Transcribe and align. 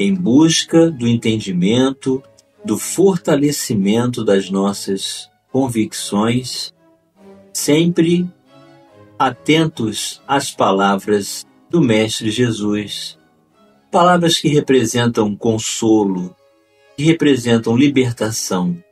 em 0.00 0.14
busca 0.14 0.90
do 0.90 1.06
entendimento, 1.06 2.22
do 2.64 2.78
fortalecimento 2.78 4.24
das 4.24 4.48
nossas 4.48 5.28
convicções, 5.52 6.72
sempre 7.52 8.26
atentos 9.18 10.22
às 10.26 10.50
palavras 10.50 11.44
do 11.68 11.82
Mestre 11.82 12.30
Jesus. 12.30 13.18
Palavras 13.90 14.38
que 14.38 14.48
representam 14.48 15.36
consolo, 15.36 16.34
que 16.96 17.04
representam 17.04 17.76
libertação, 17.76 18.82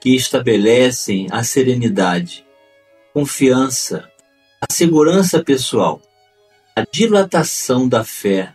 que 0.00 0.14
estabelecem 0.14 1.26
a 1.32 1.42
serenidade, 1.42 2.46
confiança, 3.12 4.08
a 4.60 4.72
segurança 4.72 5.42
pessoal, 5.42 6.00
a 6.76 6.84
dilatação 6.88 7.88
da 7.88 8.04
fé 8.04 8.54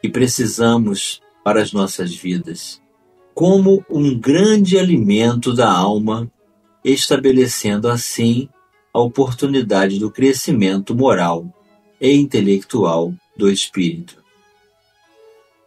que 0.00 0.08
precisamos 0.08 1.20
para 1.44 1.62
as 1.62 1.72
nossas 1.72 2.14
vidas, 2.14 2.80
como 3.34 3.84
um 3.90 4.18
grande 4.18 4.78
alimento 4.78 5.54
da 5.54 5.70
alma, 5.70 6.30
estabelecendo 6.84 7.88
assim 7.88 8.48
a 8.92 9.00
oportunidade 9.00 9.98
do 9.98 10.10
crescimento 10.10 10.94
moral 10.94 11.46
e 12.00 12.12
intelectual 12.12 13.12
do 13.36 13.50
espírito. 13.50 14.22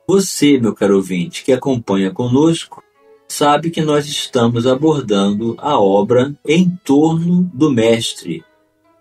Você, 0.08 0.60
meu 0.60 0.74
caro 0.74 0.98
ouvinte, 0.98 1.44
que 1.44 1.54
acompanha 1.54 2.12
conosco, 2.12 2.84
sabe 3.28 3.70
que 3.70 3.82
nós 3.82 4.08
estamos 4.08 4.68
abordando 4.68 5.56
a 5.58 5.80
obra 5.80 6.36
em 6.46 6.70
torno 6.84 7.50
do 7.54 7.72
Mestre. 7.72 8.44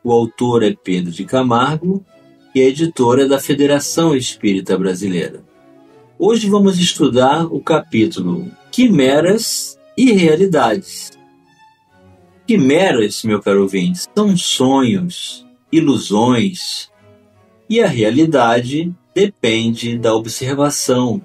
O 0.05 0.13
autor 0.13 0.63
é 0.63 0.73
Pedro 0.73 1.11
de 1.11 1.25
Camargo 1.25 2.05
e 2.55 2.61
a 2.61 2.65
editora 2.65 3.25
é 3.25 3.29
da 3.29 3.39
Federação 3.39 4.15
Espírita 4.15 4.77
Brasileira. 4.77 5.45
Hoje 6.19 6.49
vamos 6.49 6.79
estudar 6.79 7.47
o 7.47 7.61
capítulo 7.61 8.51
Quimeras 8.71 9.79
e 9.97 10.13
Realidades. 10.13 11.11
Quimeras, 12.47 13.23
meu 13.23 13.41
caro 13.41 13.63
ouvinte, 13.63 14.01
são 14.15 14.37
sonhos, 14.37 15.47
ilusões, 15.71 16.91
e 17.69 17.81
a 17.81 17.87
realidade 17.87 18.93
depende 19.15 19.97
da 19.97 20.15
observação, 20.15 21.25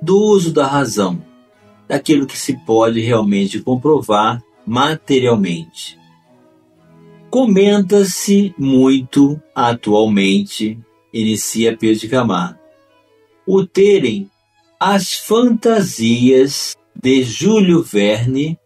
do 0.00 0.18
uso 0.18 0.52
da 0.52 0.66
razão 0.66 1.22
daquilo 1.86 2.26
que 2.26 2.38
se 2.38 2.56
pode 2.64 3.00
realmente 3.00 3.60
comprovar 3.60 4.42
materialmente. 4.66 5.98
Comenta-se 7.32 8.54
muito 8.58 9.40
atualmente, 9.54 10.78
inicia 11.10 11.74
Pedro 11.74 12.00
de 12.00 12.08
Camargo, 12.08 12.58
o 13.46 13.64
terem 13.66 14.30
as 14.78 15.14
fantasias 15.14 16.76
de 16.94 17.22
Júlio 17.22 17.82
Verne, 17.82 18.58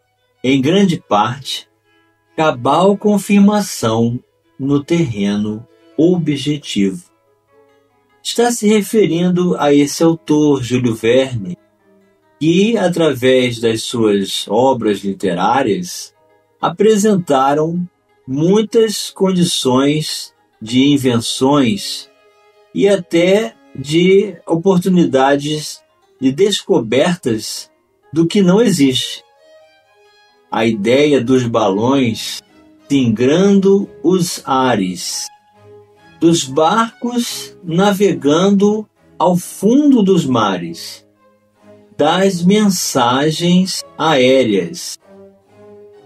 em 0.43 0.61
grande 0.61 1.01
parte, 1.01 1.69
cabal 2.37 2.97
confirmação 2.97 4.19
no 4.59 4.83
terreno 4.83 5.65
objetivo. 5.97 7.05
Está 8.21 8.51
se 8.51 8.67
referindo 8.67 9.57
a 9.61 9.73
esse 9.73 10.03
autor, 10.03 10.61
Júlio 10.61 10.97
Verne, 10.97 11.57
que, 12.41 12.77
através 12.77 13.61
das 13.61 13.85
suas 13.85 14.45
obras 14.49 15.05
literárias, 15.05 16.13
apresentaram 16.61 17.89
muitas 18.27 19.11
condições 19.11 20.35
de 20.61 20.85
invenções 20.85 22.09
e 22.75 22.89
até 22.89 23.55
de 23.75 24.37
oportunidades 24.47 25.81
de 26.21 26.33
descobertas 26.33 27.71
do 28.13 28.27
que 28.27 28.43
não 28.43 28.61
existe. 28.61 29.23
A 30.51 30.67
ideia 30.67 31.21
dos 31.21 31.47
balões 31.47 32.43
singrando 32.89 33.89
os 34.03 34.43
ares, 34.47 35.27
dos 36.21 36.45
barcos 36.45 37.57
navegando 37.63 38.89
ao 39.19 39.37
fundo 39.37 40.03
dos 40.03 40.25
mares 40.25 41.07
das 41.97 42.45
mensagens 42.45 43.83
aéreas, 43.97 44.99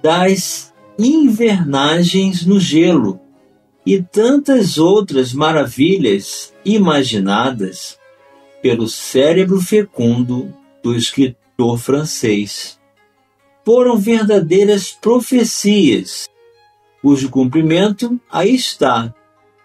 das 0.01 0.70
invernagens 1.07 2.45
no 2.45 2.59
gelo 2.59 3.21
e 3.85 4.03
tantas 4.03 4.79
outras 4.79 5.33
maravilhas 5.33 6.53
imaginadas 6.65 7.99
pelo 8.63 8.89
cérebro 8.89 9.61
fecundo 9.61 10.53
do 10.83 10.95
escritor 10.95 11.79
francês. 11.79 12.79
Foram 13.65 13.97
verdadeiras 13.97 14.91
profecias, 14.91 16.29
cujo 17.01 17.31
cumprimento 17.31 18.21
aí 18.31 18.55
está 18.55 19.15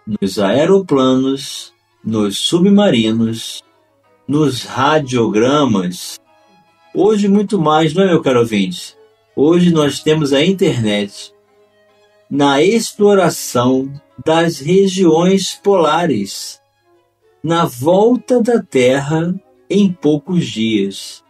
nos 0.06 0.38
aeroplanos, 0.38 1.74
nos 2.04 2.38
submarinos, 2.38 3.64
nos 4.28 4.64
radiogramas. 4.64 6.20
Hoje, 6.94 7.28
muito 7.28 7.60
mais, 7.60 7.94
não 7.94 8.04
é, 8.04 8.08
meu 8.08 8.22
caro 8.22 8.40
ouvinte? 8.40 8.95
Hoje 9.38 9.70
nós 9.70 10.00
temos 10.00 10.32
a 10.32 10.46
internet 10.46 11.34
na 12.30 12.62
exploração 12.62 13.92
das 14.26 14.60
regiões 14.60 15.60
polares, 15.62 16.62
na 17.44 17.66
volta 17.66 18.42
da 18.42 18.64
Terra 18.64 19.36
em 19.70 19.92
poucos 19.92 20.46
dias, 20.46 21.22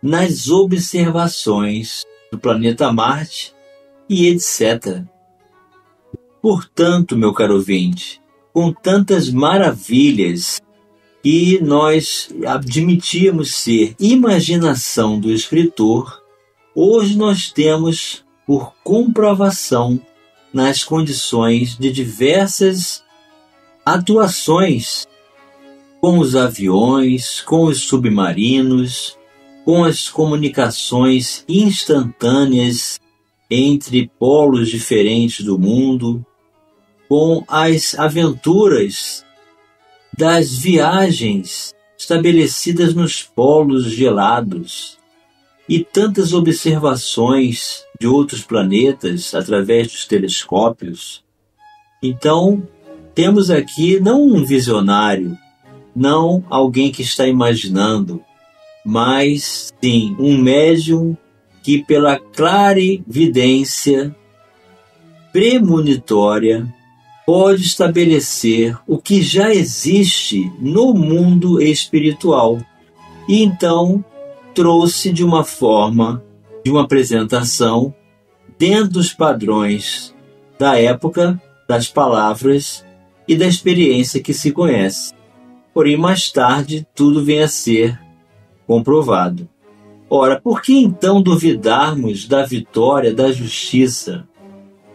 nas 0.00 0.48
observações 0.48 2.04
do 2.30 2.38
planeta 2.38 2.92
Marte 2.92 3.52
e 4.08 4.28
etc. 4.28 5.02
Portanto, 6.40 7.16
meu 7.16 7.34
caro 7.34 7.54
ouvinte, 7.54 8.22
com 8.52 8.72
tantas 8.72 9.28
maravilhas 9.28 10.60
que 11.20 11.60
nós 11.60 12.30
admitíamos 12.46 13.54
ser 13.56 13.96
imaginação 13.98 15.18
do 15.18 15.32
escritor, 15.32 16.19
hoje 16.74 17.16
nós 17.16 17.50
temos 17.50 18.24
por 18.46 18.72
comprovação 18.82 20.00
nas 20.52 20.82
condições 20.82 21.76
de 21.76 21.90
diversas 21.92 23.02
atuações 23.84 25.06
com 26.00 26.18
os 26.18 26.34
aviões, 26.34 27.40
com 27.40 27.64
os 27.64 27.82
submarinos, 27.82 29.16
com 29.64 29.84
as 29.84 30.08
comunicações 30.08 31.44
instantâneas 31.48 32.98
entre 33.50 34.10
polos 34.18 34.68
diferentes 34.68 35.44
do 35.44 35.58
mundo, 35.58 36.24
com 37.08 37.44
as 37.46 37.98
aventuras 37.98 39.24
das 40.16 40.56
viagens 40.56 41.74
estabelecidas 41.98 42.94
nos 42.94 43.22
polos 43.22 43.84
gelados 43.84 44.99
e 45.70 45.84
tantas 45.84 46.32
observações 46.32 47.84
de 48.00 48.04
outros 48.08 48.42
planetas 48.42 49.32
através 49.36 49.86
dos 49.86 50.04
telescópios. 50.04 51.22
Então, 52.02 52.66
temos 53.14 53.52
aqui 53.52 54.00
não 54.00 54.20
um 54.20 54.44
visionário, 54.44 55.38
não 55.94 56.42
alguém 56.50 56.90
que 56.90 57.02
está 57.02 57.24
imaginando, 57.24 58.20
mas 58.84 59.72
sim 59.80 60.16
um 60.18 60.36
médium 60.36 61.16
que, 61.62 61.84
pela 61.84 62.18
clarividência 62.18 64.12
premonitória, 65.32 66.66
pode 67.24 67.62
estabelecer 67.62 68.76
o 68.88 68.98
que 68.98 69.22
já 69.22 69.54
existe 69.54 70.50
no 70.58 70.92
mundo 70.92 71.62
espiritual. 71.62 72.58
E 73.28 73.40
então 73.44 74.04
trouxe 74.54 75.12
de 75.12 75.24
uma 75.24 75.44
forma, 75.44 76.22
de 76.64 76.70
uma 76.70 76.82
apresentação, 76.82 77.94
dentro 78.58 78.90
dos 78.90 79.12
padrões 79.12 80.14
da 80.58 80.78
época, 80.78 81.40
das 81.68 81.88
palavras 81.88 82.84
e 83.26 83.36
da 83.36 83.46
experiência 83.46 84.22
que 84.22 84.34
se 84.34 84.52
conhece. 84.52 85.12
Porém, 85.72 85.96
mais 85.96 86.30
tarde, 86.30 86.86
tudo 86.94 87.24
vem 87.24 87.42
a 87.42 87.48
ser 87.48 87.98
comprovado. 88.66 89.48
Ora, 90.08 90.40
por 90.40 90.60
que 90.60 90.76
então 90.76 91.22
duvidarmos 91.22 92.26
da 92.26 92.44
vitória 92.44 93.14
da 93.14 93.30
justiça, 93.30 94.28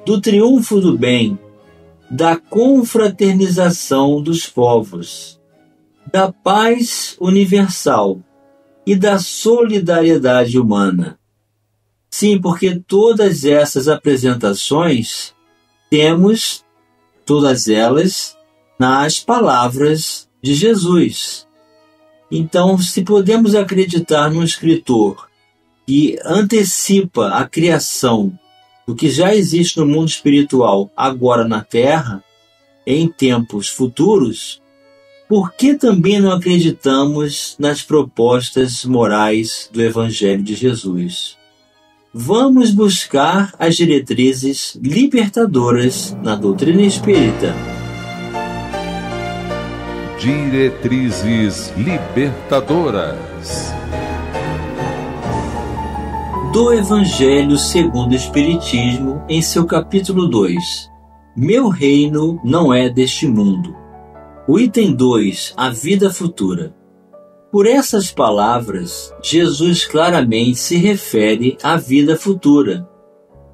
do 0.05 0.19
triunfo 0.19 0.79
do 0.79 0.97
bem, 0.97 1.39
da 2.11 2.35
confraternização 2.35 4.21
dos 4.21 4.45
povos, 4.45 5.39
da 6.11 6.31
paz 6.31 7.17
universal 7.19 8.19
e 8.85 8.95
da 8.95 9.19
solidariedade 9.19 10.59
humana? 10.59 11.19
Sim, 12.09 12.39
porque 12.39 12.79
todas 12.87 13.43
essas 13.43 13.87
apresentações 13.87 15.33
temos 15.89 16.63
todas 17.25 17.67
elas 17.67 18.37
nas 18.79 19.19
palavras 19.19 20.29
de 20.41 20.53
Jesus. 20.53 21.47
Então, 22.31 22.77
se 22.77 23.03
podemos 23.03 23.55
acreditar 23.55 24.29
num 24.29 24.43
escritor 24.43 25.29
que 25.85 26.17
antecipa 26.23 27.29
a 27.29 27.47
criação 27.47 28.37
do 28.87 28.95
que 28.95 29.09
já 29.09 29.35
existe 29.35 29.77
no 29.77 29.85
mundo 29.85 30.09
espiritual 30.09 30.91
agora 30.95 31.47
na 31.47 31.63
Terra, 31.63 32.23
em 32.85 33.07
tempos 33.07 33.67
futuros, 33.67 34.61
por 35.27 35.53
que 35.53 35.73
também 35.73 36.19
não 36.19 36.31
acreditamos 36.31 37.55
nas 37.59 37.81
propostas 37.81 38.85
morais 38.85 39.69
do 39.71 39.81
Evangelho 39.81 40.43
de 40.43 40.55
Jesus? 40.55 41.37
vamos 42.17 42.71
buscar 42.71 43.53
as 43.59 43.75
diretrizes 43.75 44.79
libertadoras 44.81 46.15
na 46.23 46.33
doutrina 46.33 46.81
espírita. 46.81 47.53
Diretrizes 50.17 51.73
libertadoras 51.75 53.73
do 56.53 56.71
Evangelho 56.71 57.57
segundo 57.57 58.13
o 58.13 58.15
Espiritismo, 58.15 59.21
em 59.27 59.41
seu 59.41 59.65
capítulo 59.65 60.29
2. 60.29 60.89
Meu 61.35 61.67
reino 61.67 62.39
não 62.45 62.73
é 62.73 62.89
deste 62.89 63.27
mundo. 63.27 63.84
O 64.47 64.59
item 64.59 64.93
2, 64.93 65.55
a 65.57 65.71
vida 65.71 66.13
futura. 66.13 66.71
Por 67.51 67.65
essas 67.65 68.11
palavras, 68.11 69.11
Jesus 69.19 69.85
claramente 69.85 70.59
se 70.59 70.77
refere 70.77 71.57
à 71.63 71.77
vida 71.77 72.15
futura, 72.15 72.87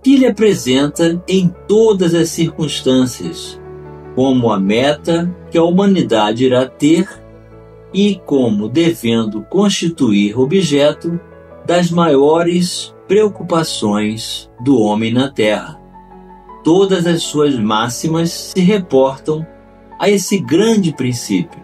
que 0.04 0.16
ele 0.16 0.28
apresenta 0.28 1.24
em 1.30 1.48
todas 1.66 2.14
as 2.14 2.28
circunstâncias, 2.28 3.58
como 4.16 4.52
a 4.52 4.60
meta 4.60 5.34
que 5.50 5.58
a 5.58 5.64
humanidade 5.64 6.44
irá 6.44 6.66
ter 6.66 7.08
e 7.94 8.20
como 8.26 8.68
devendo 8.68 9.44
constituir 9.44 10.38
objeto 10.38 11.18
das 11.66 11.90
maiores 11.90 12.94
preocupações 13.08 14.52
do 14.62 14.78
homem 14.78 15.14
na 15.14 15.30
Terra. 15.30 15.80
Todas 16.66 17.08
as 17.08 17.24
suas 17.24 17.58
máximas 17.58 18.52
se 18.54 18.60
reportam 18.60 19.48
a 20.02 20.10
esse 20.10 20.40
grande 20.40 20.92
princípio. 20.92 21.62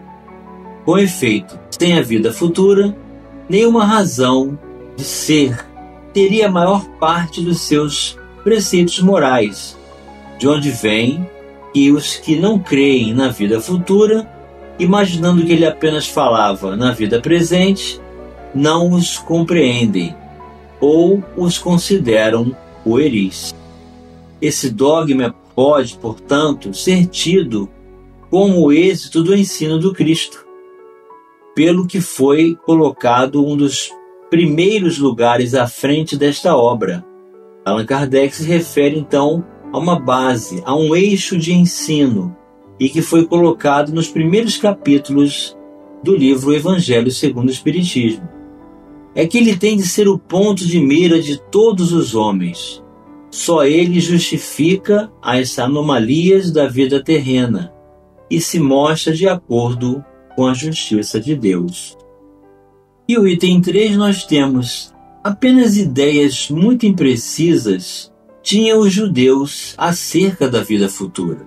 Com 0.84 0.96
efeito, 0.96 1.58
sem 1.76 1.98
a 1.98 2.02
vida 2.02 2.32
futura, 2.32 2.96
nenhuma 3.48 3.84
razão 3.84 4.56
de 4.96 5.02
ser 5.02 5.66
teria 6.12 6.46
a 6.46 6.50
maior 6.50 6.84
parte 7.00 7.40
dos 7.40 7.62
seus 7.62 8.16
preceitos 8.44 9.00
morais, 9.00 9.76
de 10.38 10.46
onde 10.46 10.70
vem 10.70 11.28
que 11.74 11.90
os 11.90 12.14
que 12.14 12.36
não 12.36 12.60
creem 12.60 13.12
na 13.12 13.28
vida 13.28 13.60
futura, 13.60 14.30
imaginando 14.78 15.44
que 15.44 15.52
ele 15.52 15.66
apenas 15.66 16.06
falava 16.06 16.76
na 16.76 16.92
vida 16.92 17.20
presente, 17.20 18.00
não 18.54 18.92
os 18.92 19.18
compreendem 19.18 20.14
ou 20.80 21.24
os 21.36 21.58
consideram 21.58 22.54
pueris. 22.84 23.52
Esse 24.40 24.70
dogma 24.70 25.34
pode, 25.56 25.98
portanto, 25.98 26.72
ser 26.72 27.06
tido 27.06 27.68
como 28.30 28.66
o 28.66 28.72
êxito 28.72 29.22
do 29.22 29.34
ensino 29.34 29.78
do 29.78 29.92
Cristo 29.92 30.48
pelo 31.58 31.88
que 31.88 32.00
foi 32.00 32.54
colocado 32.54 33.44
um 33.44 33.56
dos 33.56 33.90
primeiros 34.30 34.96
lugares 34.96 35.56
à 35.56 35.66
frente 35.66 36.16
desta 36.16 36.56
obra. 36.56 37.04
Allan 37.64 37.84
Kardec 37.84 38.32
se 38.36 38.44
refere 38.44 38.96
então 38.96 39.44
a 39.72 39.76
uma 39.76 39.98
base, 39.98 40.62
a 40.64 40.76
um 40.76 40.94
eixo 40.94 41.36
de 41.36 41.52
ensino, 41.52 42.36
e 42.78 42.88
que 42.88 43.02
foi 43.02 43.26
colocado 43.26 43.92
nos 43.92 44.06
primeiros 44.06 44.56
capítulos 44.56 45.58
do 46.00 46.14
livro 46.14 46.54
Evangelho 46.54 47.10
segundo 47.10 47.48
o 47.48 47.52
Espiritismo. 47.52 48.28
É 49.12 49.26
que 49.26 49.38
ele 49.38 49.56
tem 49.56 49.76
de 49.76 49.82
ser 49.82 50.06
o 50.06 50.16
ponto 50.16 50.64
de 50.64 50.78
mira 50.78 51.20
de 51.20 51.42
todos 51.50 51.92
os 51.92 52.14
homens. 52.14 52.84
Só 53.32 53.64
ele 53.64 53.98
justifica 53.98 55.10
as 55.20 55.58
anomalias 55.58 56.52
da 56.52 56.68
vida 56.68 57.02
terrena 57.02 57.76
e 58.30 58.40
se 58.40 58.58
mostra 58.58 59.12
de 59.12 59.28
acordo 59.28 60.04
com 60.36 60.46
a 60.46 60.54
justiça 60.54 61.20
de 61.20 61.34
Deus. 61.34 61.96
E 63.08 63.18
o 63.18 63.26
item 63.26 63.60
3 63.60 63.96
nós 63.96 64.24
temos 64.24 64.94
apenas 65.24 65.76
ideias 65.76 66.50
muito 66.50 66.86
imprecisas 66.86 68.12
tinham 68.42 68.80
os 68.80 68.92
judeus 68.92 69.74
acerca 69.76 70.48
da 70.48 70.62
vida 70.62 70.88
futura. 70.88 71.46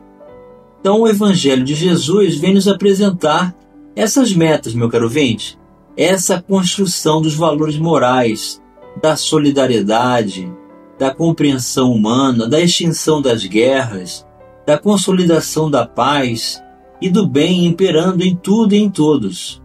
Então 0.80 1.02
o 1.02 1.08
Evangelho 1.08 1.64
de 1.64 1.74
Jesus 1.74 2.36
vem 2.36 2.54
nos 2.54 2.68
apresentar 2.68 3.56
essas 3.96 4.34
metas, 4.34 4.74
meu 4.74 4.90
caro 4.90 5.10
vinte, 5.10 5.58
essa 5.98 6.42
construção 6.42 7.22
dos 7.22 7.34
valores 7.34 7.78
morais, 7.78 8.62
da 9.02 9.16
solidariedade, 9.16 10.52
da 11.00 11.14
compreensão 11.14 11.92
humana, 11.92 12.48
da 12.48 12.60
extinção 12.60 13.22
das 13.22 13.46
guerras, 13.46 14.26
da 14.66 14.78
consolidação 14.78 15.72
da 15.72 15.86
paz, 15.86 16.62
e 17.02 17.10
do 17.10 17.28
bem 17.28 17.66
imperando 17.66 18.24
em 18.24 18.36
tudo 18.36 18.76
e 18.76 18.78
em 18.78 18.90
todos. 18.90 19.62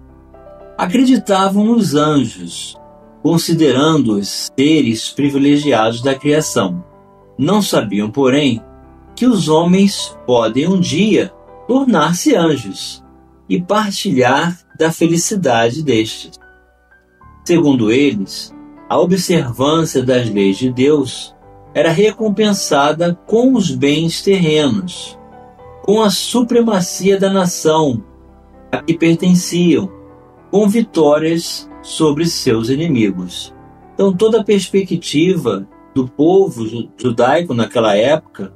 Acreditavam 0.79 1.65
nos 1.65 1.95
anjos, 1.95 2.77
considerando-os 3.23 4.51
seres 4.59 5.11
privilegiados 5.11 6.01
da 6.01 6.15
criação. 6.15 6.85
Não 7.39 7.61
sabiam, 7.61 8.11
porém, 8.11 8.63
que 9.15 9.27
os 9.27 9.49
homens 9.49 10.17
podem 10.27 10.69
um 10.69 10.81
dia 10.81 11.33
tornar-se 11.67 12.35
anjos 12.35 13.05
e 13.49 13.61
partilhar 13.61 14.59
da 14.79 14.93
felicidade 14.93 15.83
destes. 15.83 16.39
Segundo 17.45 17.93
eles, 17.93 18.55
a 18.89 18.99
observância 18.99 20.03
das 20.03 20.29
leis 20.29 20.59
de 20.59 20.73
Deus 20.73 21.35
era 21.75 21.91
recompensada 21.91 23.15
com 23.27 23.55
os 23.55 23.71
bens 23.71 24.23
terrenos, 24.23 25.19
com 25.87 26.03
a 26.03 26.11
supremacia 26.11 27.19
da 27.19 27.31
nação 27.31 28.05
a 28.73 28.83
que 28.83 28.99
pertenciam, 28.99 29.89
com 30.51 30.69
vitórias 30.69 31.71
sobre 31.81 32.27
seus 32.27 32.69
inimigos. 32.69 33.55
Então, 33.95 34.13
toda 34.13 34.41
a 34.41 34.45
perspectiva 34.45 35.67
do 35.95 36.09
povo 36.09 36.67
judaico 36.99 37.55
naquela 37.55 37.97
época, 37.97 38.53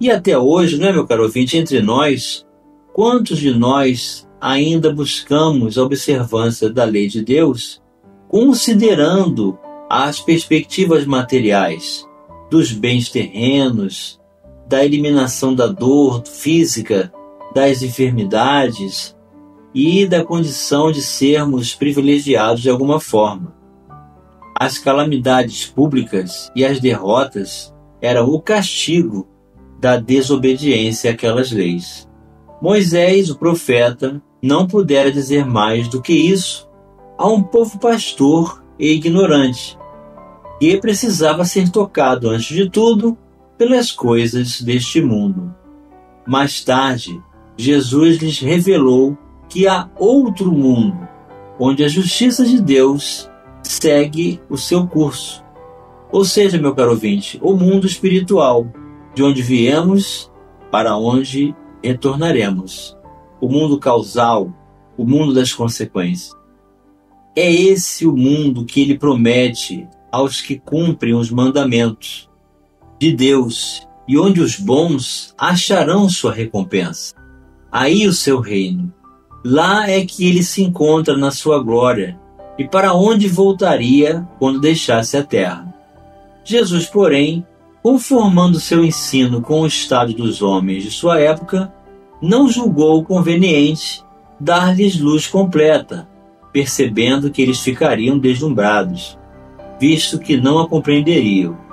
e 0.00 0.10
até 0.10 0.36
hoje, 0.36 0.78
não 0.78 0.88
é, 0.88 0.92
meu 0.92 1.06
caro 1.06 1.24
ouvinte, 1.24 1.56
entre 1.56 1.82
nós, 1.82 2.46
quantos 2.94 3.38
de 3.38 3.52
nós 3.52 4.26
ainda 4.40 4.92
buscamos 4.92 5.76
a 5.76 5.84
observância 5.84 6.70
da 6.70 6.84
lei 6.84 7.06
de 7.06 7.22
Deus, 7.22 7.82
considerando 8.28 9.58
as 9.88 10.20
perspectivas 10.20 11.04
materiais 11.04 12.08
dos 12.50 12.72
bens 12.72 13.10
terrenos, 13.10 14.19
da 14.70 14.84
eliminação 14.84 15.52
da 15.52 15.66
dor 15.66 16.22
física, 16.24 17.12
das 17.52 17.82
enfermidades 17.82 19.16
e 19.74 20.06
da 20.06 20.24
condição 20.24 20.92
de 20.92 21.02
sermos 21.02 21.74
privilegiados 21.74 22.62
de 22.62 22.70
alguma 22.70 23.00
forma. 23.00 23.52
As 24.56 24.78
calamidades 24.78 25.66
públicas 25.66 26.52
e 26.54 26.64
as 26.64 26.78
derrotas 26.78 27.74
eram 28.00 28.28
o 28.28 28.40
castigo 28.40 29.26
da 29.80 29.96
desobediência 29.96 31.10
àquelas 31.10 31.50
leis. 31.50 32.08
Moisés, 32.62 33.28
o 33.28 33.36
profeta, 33.36 34.22
não 34.40 34.68
pudera 34.68 35.10
dizer 35.10 35.44
mais 35.44 35.88
do 35.88 36.00
que 36.00 36.12
isso 36.12 36.68
a 37.18 37.26
um 37.26 37.42
povo 37.42 37.76
pastor 37.80 38.62
e 38.78 38.92
ignorante, 38.92 39.76
que 40.60 40.76
precisava 40.76 41.44
ser 41.44 41.70
tocado, 41.70 42.28
antes 42.28 42.54
de 42.54 42.70
tudo, 42.70 43.18
pelas 43.60 43.92
coisas 43.92 44.62
deste 44.62 45.02
mundo. 45.02 45.54
Mais 46.26 46.64
tarde, 46.64 47.22
Jesus 47.58 48.16
lhes 48.16 48.38
revelou 48.38 49.18
que 49.50 49.68
há 49.68 49.90
outro 49.98 50.50
mundo, 50.50 51.06
onde 51.58 51.84
a 51.84 51.88
justiça 51.88 52.42
de 52.42 52.58
Deus 52.58 53.30
segue 53.62 54.40
o 54.48 54.56
seu 54.56 54.86
curso. 54.86 55.44
Ou 56.10 56.24
seja, 56.24 56.56
meu 56.56 56.74
caro 56.74 56.92
ouvinte, 56.92 57.38
o 57.42 57.52
mundo 57.52 57.86
espiritual, 57.86 58.66
de 59.14 59.22
onde 59.22 59.42
viemos 59.42 60.32
para 60.70 60.96
onde 60.96 61.54
retornaremos. 61.84 62.96
O 63.42 63.46
mundo 63.46 63.78
causal, 63.78 64.50
o 64.96 65.04
mundo 65.04 65.34
das 65.34 65.52
consequências. 65.52 66.34
É 67.36 67.52
esse 67.52 68.06
o 68.06 68.16
mundo 68.16 68.64
que 68.64 68.80
ele 68.80 68.96
promete 68.96 69.86
aos 70.10 70.40
que 70.40 70.58
cumprem 70.58 71.12
os 71.12 71.30
mandamentos 71.30 72.29
de 73.00 73.12
Deus 73.12 73.88
e 74.06 74.18
onde 74.18 74.42
os 74.42 74.56
bons 74.56 75.34
acharão 75.38 76.06
sua 76.06 76.34
recompensa. 76.34 77.14
Aí 77.72 78.06
o 78.06 78.12
seu 78.12 78.40
reino. 78.40 78.92
Lá 79.42 79.88
é 79.88 80.04
que 80.04 80.28
ele 80.28 80.42
se 80.42 80.62
encontra 80.62 81.16
na 81.16 81.30
sua 81.30 81.62
glória 81.62 82.20
e 82.58 82.68
para 82.68 82.92
onde 82.92 83.26
voltaria 83.26 84.28
quando 84.38 84.60
deixasse 84.60 85.16
a 85.16 85.22
terra. 85.22 85.72
Jesus, 86.44 86.84
porém, 86.84 87.46
conformando 87.82 88.60
seu 88.60 88.84
ensino 88.84 89.40
com 89.40 89.62
o 89.62 89.66
estado 89.66 90.12
dos 90.12 90.42
homens 90.42 90.82
de 90.82 90.90
sua 90.90 91.18
época, 91.18 91.72
não 92.20 92.48
julgou 92.48 93.02
conveniente 93.02 94.04
dar-lhes 94.38 94.98
luz 94.98 95.26
completa, 95.26 96.06
percebendo 96.52 97.30
que 97.30 97.40
eles 97.40 97.60
ficariam 97.60 98.18
deslumbrados, 98.18 99.18
visto 99.80 100.18
que 100.18 100.36
não 100.36 100.58
a 100.58 100.68
compreenderiam. 100.68 101.69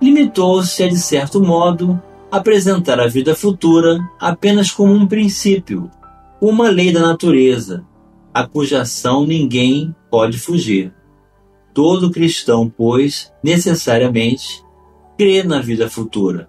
Limitou-se 0.00 0.82
a, 0.82 0.88
de 0.88 0.98
certo 0.98 1.42
modo, 1.42 2.00
apresentar 2.30 3.00
a 3.00 3.08
vida 3.08 3.34
futura 3.34 3.98
apenas 4.20 4.70
como 4.70 4.92
um 4.92 5.06
princípio, 5.06 5.90
uma 6.40 6.68
lei 6.68 6.92
da 6.92 7.00
natureza, 7.00 7.84
a 8.32 8.46
cuja 8.46 8.82
ação 8.82 9.26
ninguém 9.26 9.94
pode 10.10 10.38
fugir. 10.38 10.94
Todo 11.74 12.10
cristão, 12.10 12.68
pois, 12.68 13.32
necessariamente 13.42 14.62
crê 15.16 15.42
na 15.42 15.60
vida 15.60 15.90
futura. 15.90 16.48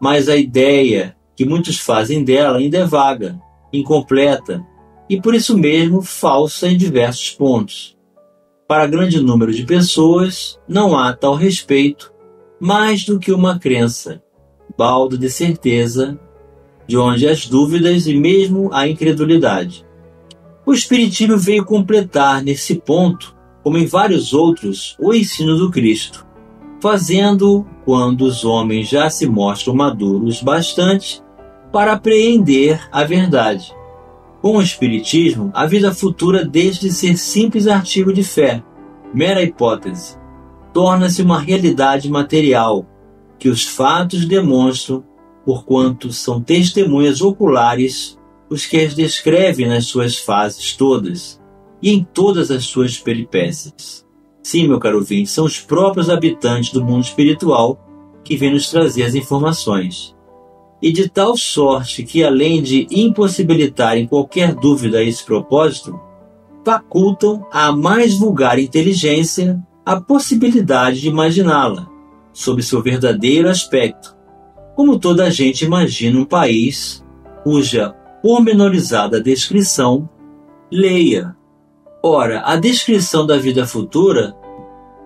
Mas 0.00 0.28
a 0.28 0.36
ideia 0.36 1.14
que 1.36 1.44
muitos 1.44 1.78
fazem 1.78 2.24
dela 2.24 2.58
ainda 2.58 2.78
é 2.78 2.84
vaga, 2.84 3.38
incompleta 3.72 4.64
e 5.10 5.20
por 5.20 5.34
isso 5.34 5.56
mesmo 5.56 6.00
falsa 6.00 6.68
em 6.68 6.76
diversos 6.76 7.30
pontos. 7.32 7.96
Para 8.66 8.86
grande 8.86 9.20
número 9.20 9.52
de 9.52 9.64
pessoas, 9.64 10.58
não 10.68 10.96
há 10.96 11.12
tal 11.12 11.34
respeito 11.34 12.12
mais 12.60 13.04
do 13.04 13.18
que 13.18 13.32
uma 13.32 13.58
crença, 13.58 14.22
baldo 14.76 15.16
de 15.16 15.30
certeza, 15.30 16.18
de 16.86 16.96
onde 16.96 17.28
as 17.28 17.46
dúvidas 17.46 18.06
e 18.06 18.14
mesmo 18.14 18.70
a 18.72 18.88
incredulidade. 18.88 19.86
O 20.66 20.72
Espiritismo 20.72 21.38
veio 21.38 21.64
completar 21.64 22.42
nesse 22.42 22.74
ponto, 22.74 23.34
como 23.62 23.78
em 23.78 23.86
vários 23.86 24.34
outros, 24.34 24.96
o 24.98 25.14
ensino 25.14 25.56
do 25.56 25.70
Cristo, 25.70 26.26
fazendo 26.80 27.66
quando 27.86 28.22
os 28.22 28.44
homens 28.44 28.88
já 28.88 29.08
se 29.08 29.26
mostram 29.26 29.74
maduros 29.74 30.42
bastante 30.42 31.22
para 31.72 31.92
apreender 31.92 32.86
a 32.92 33.04
verdade. 33.04 33.72
Com 34.42 34.58
o 34.58 34.62
Espiritismo, 34.62 35.50
a 35.54 35.64
vida 35.64 35.94
futura 35.94 36.44
deixa 36.44 36.80
de 36.80 36.92
ser 36.92 37.16
simples 37.16 37.66
artigo 37.66 38.12
de 38.12 38.22
fé, 38.22 38.62
mera 39.14 39.42
hipótese, 39.42 40.17
torna-se 40.78 41.22
uma 41.22 41.40
realidade 41.40 42.08
material 42.08 42.86
que 43.36 43.48
os 43.48 43.66
fatos 43.66 44.24
demonstram, 44.24 45.02
porquanto 45.44 46.12
são 46.12 46.40
testemunhas 46.40 47.20
oculares 47.20 48.16
os 48.48 48.64
que 48.64 48.76
as 48.76 48.94
descrevem 48.94 49.66
nas 49.66 49.86
suas 49.86 50.16
fases 50.16 50.76
todas 50.76 51.42
e 51.82 51.90
em 51.90 52.04
todas 52.04 52.52
as 52.52 52.62
suas 52.62 52.96
peripécias. 52.96 54.06
Sim, 54.40 54.68
meu 54.68 54.78
caro 54.78 54.98
ouvinte, 54.98 55.28
são 55.28 55.46
os 55.46 55.58
próprios 55.58 56.08
habitantes 56.08 56.72
do 56.72 56.84
mundo 56.84 57.02
espiritual 57.02 57.84
que 58.22 58.36
vêm 58.36 58.52
nos 58.52 58.70
trazer 58.70 59.02
as 59.02 59.16
informações 59.16 60.14
e 60.80 60.92
de 60.92 61.08
tal 61.08 61.36
sorte 61.36 62.04
que, 62.04 62.22
além 62.22 62.62
de 62.62 62.86
impossibilitarem 62.88 64.06
qualquer 64.06 64.54
dúvida 64.54 64.98
a 64.98 65.02
esse 65.02 65.24
propósito, 65.24 65.98
facultam 66.64 67.44
à 67.50 67.72
mais 67.72 68.16
vulgar 68.16 68.60
inteligência 68.60 69.60
a 69.88 69.98
possibilidade 69.98 71.00
de 71.00 71.08
imaginá-la, 71.08 71.88
sob 72.30 72.62
seu 72.62 72.82
verdadeiro 72.82 73.48
aspecto, 73.48 74.14
como 74.76 74.98
toda 74.98 75.24
a 75.24 75.30
gente 75.30 75.64
imagina 75.64 76.20
um 76.20 76.26
país 76.26 77.02
cuja 77.42 77.94
pormenorizada 78.22 79.18
descrição 79.18 80.06
leia. 80.70 81.34
Ora, 82.02 82.42
a 82.44 82.56
descrição 82.56 83.24
da 83.24 83.38
vida 83.38 83.66
futura 83.66 84.36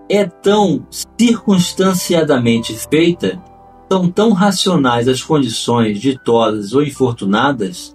é 0.09 0.25
tão 0.25 0.85
circunstanciadamente 1.17 2.77
feita 2.91 3.41
são 3.89 4.09
tão 4.09 4.33
racionais 4.33 5.07
as 5.07 5.23
condições 5.23 5.97
ditosas 5.97 6.73
ou 6.73 6.83
infortunadas 6.83 7.93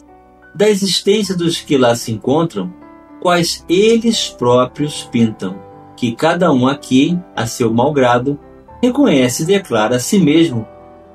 da 0.55 0.67
existência 0.71 1.37
dos 1.37 1.61
que 1.61 1.77
lá 1.77 1.95
se 1.95 2.13
encontram, 2.13 2.73
quais 3.21 3.63
eles 3.69 4.31
próprios 4.31 5.03
pintam, 5.03 5.68
que 5.99 6.13
cada 6.13 6.53
um 6.53 6.69
aqui, 6.69 7.19
a 7.35 7.45
seu 7.45 7.75
malgrado, 7.75 8.39
reconhece 8.81 9.43
e 9.43 9.47
declara 9.47 9.97
a 9.97 9.99
si 9.99 10.17
mesmo 10.17 10.65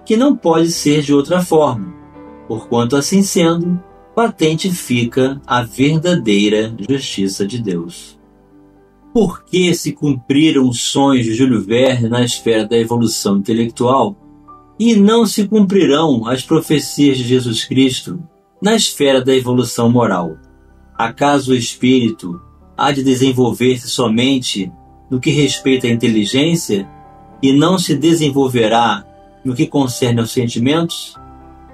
que 0.05 0.17
não 0.17 0.35
pode 0.35 0.71
ser 0.71 1.01
de 1.01 1.13
outra 1.13 1.41
forma, 1.41 1.93
porquanto 2.49 2.97
assim 2.97 3.23
sendo, 3.23 3.81
patente 4.13 4.69
fica 4.69 5.41
a 5.47 5.63
verdadeira 5.63 6.75
justiça 6.77 7.47
de 7.47 7.61
Deus. 7.61 8.19
Por 9.13 9.45
que 9.45 9.73
se 9.73 9.93
cumpriram 9.93 10.67
os 10.67 10.81
sonhos 10.81 11.25
de 11.25 11.33
Júlio 11.33 11.61
Verne 11.61 12.09
na 12.09 12.21
esfera 12.21 12.67
da 12.67 12.77
evolução 12.77 13.37
intelectual 13.37 14.17
e 14.77 14.97
não 14.97 15.25
se 15.25 15.47
cumprirão 15.47 16.27
as 16.27 16.43
profecias 16.43 17.17
de 17.17 17.23
Jesus 17.23 17.63
Cristo 17.63 18.21
na 18.61 18.75
esfera 18.75 19.23
da 19.23 19.33
evolução 19.33 19.89
moral. 19.89 20.35
Acaso 20.97 21.53
o 21.53 21.55
espírito 21.55 22.41
há 22.77 22.91
de 22.91 23.03
desenvolver-se 23.03 23.89
somente 23.89 24.71
no 25.09 25.19
que 25.19 25.31
respeita 25.31 25.87
à 25.87 25.89
inteligência 25.89 26.87
e 27.41 27.53
não 27.53 27.77
se 27.77 27.95
desenvolverá 27.95 29.05
no 29.43 29.53
que 29.53 29.67
concerne 29.67 30.19
aos 30.19 30.31
sentimentos? 30.31 31.15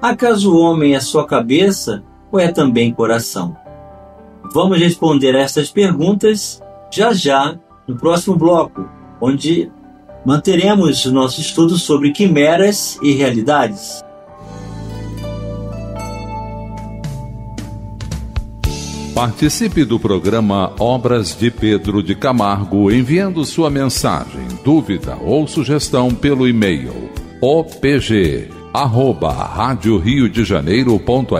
Acaso 0.01 0.53
o 0.53 0.59
homem 0.59 0.95
é 0.95 0.99
só 0.99 1.23
cabeça 1.23 2.03
ou 2.31 2.39
é 2.39 2.51
também 2.51 2.93
coração? 2.93 3.55
Vamos 4.53 4.79
responder 4.79 5.35
a 5.35 5.41
estas 5.41 5.69
perguntas 5.69 6.61
já 6.91 7.13
já 7.13 7.57
no 7.87 7.97
próximo 7.97 8.35
bloco, 8.35 8.89
onde 9.21 9.71
manteremos 10.25 11.05
nosso 11.05 11.39
estudo 11.39 11.77
sobre 11.77 12.11
quimeras 12.11 12.97
e 13.01 13.13
realidades. 13.13 14.03
Participe 19.19 19.83
do 19.83 19.99
programa 19.99 20.71
Obras 20.79 21.37
de 21.37 21.51
Pedro 21.51 22.01
de 22.01 22.15
Camargo 22.15 22.89
enviando 22.89 23.43
sua 23.43 23.69
mensagem, 23.69 24.47
dúvida 24.63 25.17
ou 25.21 25.45
sugestão 25.45 26.15
pelo 26.15 26.47
e-mail 26.47 27.09
opg 27.41 28.49
arroba 28.73 29.33
rádio 29.33 29.97
Rio 29.97 30.29
de 30.29 30.45
Janeiro.am.br 30.45 31.33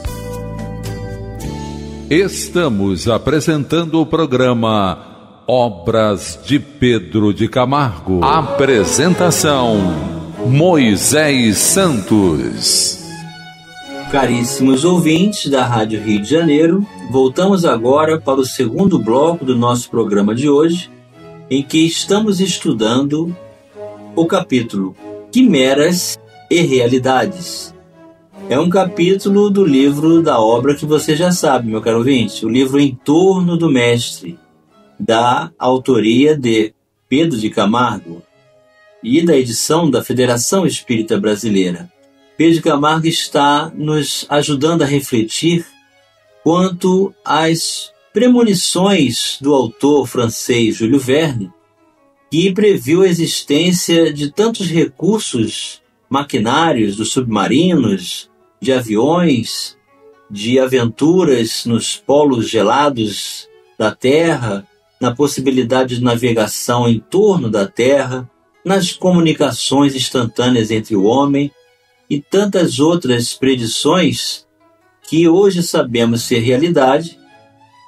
Estamos 2.11 3.09
apresentando 3.09 4.03
o 4.03 4.05
programa 4.05 5.14
Obras 5.47 6.41
de 6.43 6.59
Pedro 6.59 7.35
de 7.35 7.49
Camargo. 7.49 8.25
Apresentação 8.25 9.77
Moisés 10.47 11.59
Santos. 11.59 12.99
Caríssimos 14.11 14.87
ouvintes 14.87 15.51
da 15.51 15.67
Rádio 15.67 16.01
Rio 16.01 16.23
de 16.23 16.31
Janeiro, 16.31 16.87
voltamos 17.11 17.67
agora 17.67 18.19
para 18.19 18.41
o 18.41 18.47
segundo 18.47 18.99
bloco 18.99 19.45
do 19.45 19.55
nosso 19.55 19.91
programa 19.91 20.35
de 20.35 20.49
hoje, 20.49 20.91
em 21.51 21.63
que 21.63 21.85
estamos 21.85 22.41
estudando 22.41 23.37
o 24.17 24.25
capítulo 24.25 24.97
Quimeras 25.31 26.19
e 26.51 26.63
Realidades. 26.63 27.75
É 28.49 28.59
um 28.59 28.71
capítulo 28.71 29.51
do 29.51 29.63
livro 29.63 30.23
da 30.23 30.41
obra 30.41 30.75
que 30.75 30.87
você 30.87 31.15
já 31.15 31.31
sabe, 31.33 31.69
meu 31.69 31.83
caro 31.83 31.99
ouvinte, 31.99 32.47
o 32.47 32.49
livro 32.49 32.81
Em 32.81 32.95
Torno 32.95 33.59
do 33.59 33.69
Mestre, 33.71 34.39
da 34.99 35.51
autoria 35.59 36.37
de 36.37 36.73
Pedro 37.09 37.39
de 37.39 37.51
Camargo 37.51 38.23
e 39.03 39.23
da 39.23 39.37
edição 39.37 39.91
da 39.91 40.03
Federação 40.03 40.67
Espírita 40.67 41.19
Brasileira. 41.19 41.93
Pedro 42.37 42.63
Camargo 42.63 43.07
está 43.07 43.71
nos 43.75 44.27
ajudando 44.29 44.83
a 44.83 44.87
refletir 44.87 45.65
quanto 46.43 47.15
às 47.25 47.93
premonições 48.13 49.39
do 49.41 49.55
autor 49.55 50.07
francês 50.07 50.77
Júlio 50.77 50.99
Verne, 50.99 51.51
que 52.31 52.53
previu 52.53 53.03
a 53.03 53.09
existência 53.09 54.13
de 54.13 54.31
tantos 54.31 54.69
recursos 54.69 55.83
maquinários 56.09 56.97
dos 56.97 57.13
submarinos, 57.13 58.31
de 58.61 58.73
aviões, 58.73 59.77
de 60.31 60.59
aventuras 60.59 61.65
nos 61.65 61.97
polos 61.97 62.49
gelados 62.49 63.49
da 63.79 63.95
Terra, 63.95 64.67
na 65.05 65.15
possibilidade 65.15 65.97
de 65.97 66.03
navegação 66.03 66.89
em 66.89 66.99
torno 66.99 67.51
da 67.51 67.67
Terra, 67.67 68.29
nas 68.65 68.91
comunicações 68.91 69.95
instantâneas 69.95 70.71
entre 70.71 70.97
o 70.97 71.05
homem 71.05 71.51
e 72.09 72.19
tantas 72.19 72.81
outras 72.81 73.35
predições 73.35 74.47
que 75.07 75.29
hoje 75.29 75.63
sabemos 75.63 76.23
ser 76.23 76.39
realidade. 76.39 77.19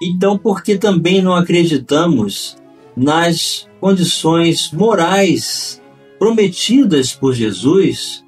Então, 0.03 0.37
por 0.37 0.63
que 0.63 0.77
também 0.77 1.23
não 1.23 1.35
acreditamos 1.35 2.59
nas 2.95 3.67
condições 3.81 4.71
morais 4.71 5.81
prometidas 6.19 7.15
por 7.15 7.33
Jesus 7.33 8.23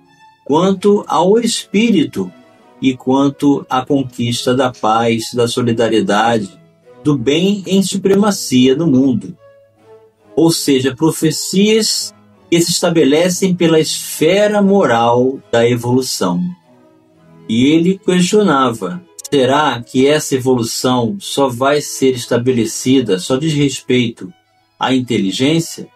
quanto 0.47 1.05
ao 1.07 1.39
espírito 1.39 2.33
e 2.81 2.97
quanto 2.97 3.67
à 3.69 3.85
conquista 3.85 4.55
da 4.55 4.73
paz, 4.73 5.35
da 5.35 5.47
solidariedade, 5.47 6.59
do 7.03 7.17
bem 7.17 7.63
em 7.67 7.83
supremacia 7.83 8.75
no 8.75 8.87
mundo. 8.87 9.37
Ou 10.37 10.51
seja, 10.51 10.95
profecias 10.95 12.15
que 12.51 12.61
se 12.61 12.71
estabelecem 12.71 13.55
pela 13.55 13.81
esfera 13.81 14.63
moral 14.63 15.39
da 15.51 15.69
evolução. 15.69 16.43
E 17.49 17.67
ele 17.67 17.99
questionava: 17.99 19.03
será 19.31 19.83
que 19.83 20.07
essa 20.07 20.35
evolução 20.35 21.17
só 21.21 21.49
vai 21.49 21.81
ser 21.81 22.15
estabelecida, 22.15 23.19
só 23.19 23.37
diz 23.37 23.53
respeito 23.53 24.33
à 24.79 24.95
inteligência 24.95 25.89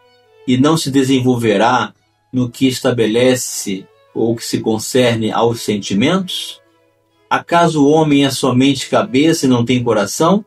e 0.46 0.56
não 0.56 0.76
se 0.76 0.90
desenvolverá 0.90 1.94
no 2.32 2.50
que 2.50 2.66
estabelece 2.66 3.86
ou 4.14 4.34
que 4.36 4.44
se 4.44 4.60
concerne 4.60 5.30
aos 5.30 5.62
sentimentos? 5.62 6.60
Acaso 7.30 7.82
o 7.82 7.88
homem 7.88 8.26
é 8.26 8.30
somente 8.30 8.90
cabeça 8.90 9.46
e 9.46 9.48
não 9.48 9.64
tem 9.64 9.82
coração? 9.82 10.44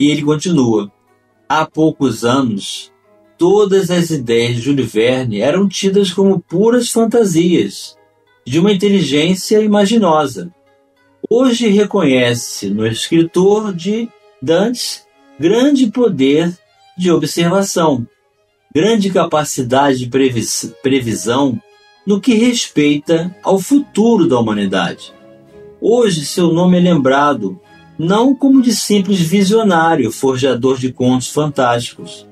E 0.00 0.10
ele 0.10 0.22
continua: 0.22 0.90
há 1.46 1.66
poucos 1.66 2.24
anos, 2.24 2.90
todas 3.36 3.90
as 3.90 4.08
ideias 4.08 4.56
de 4.56 4.62
Júlio 4.62 4.86
Verne 4.86 5.40
eram 5.40 5.68
tidas 5.68 6.10
como 6.10 6.40
puras 6.40 6.90
fantasias 6.90 7.98
de 8.46 8.58
uma 8.58 8.72
inteligência 8.72 9.60
imaginosa. 9.60 10.50
Hoje 11.28 11.68
reconhece 11.68 12.70
no 12.70 12.86
escritor 12.86 13.74
de 13.74 14.08
Dantes 14.42 15.06
grande 15.38 15.90
poder 15.90 16.50
de 16.96 17.10
observação, 17.10 18.06
grande 18.74 19.10
capacidade 19.10 20.06
de 20.06 20.72
previsão 20.82 21.60
no 22.06 22.18
que 22.18 22.34
respeita 22.34 23.36
ao 23.42 23.58
futuro 23.58 24.26
da 24.26 24.38
humanidade. 24.38 25.12
Hoje 25.78 26.24
seu 26.24 26.52
nome 26.52 26.78
é 26.78 26.80
lembrado 26.80 27.60
não 28.02 28.34
como 28.34 28.62
de 28.62 28.74
simples 28.74 29.20
visionário, 29.20 30.10
forjador 30.10 30.78
de 30.78 30.90
contos 30.90 31.28
fantásticos, 31.28 32.26